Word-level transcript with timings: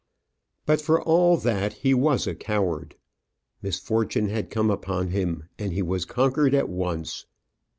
But, 0.65 0.81
for 0.81 0.99
all 0.99 1.37
that, 1.37 1.73
he 1.73 1.93
was 1.93 2.25
a 2.25 2.33
coward. 2.33 2.95
Misfortune 3.61 4.29
had 4.29 4.49
come 4.49 4.71
upon 4.71 5.09
him, 5.09 5.43
and 5.59 5.73
he 5.73 5.83
was 5.83 6.05
conquered 6.05 6.55
at 6.55 6.69
once. 6.69 7.27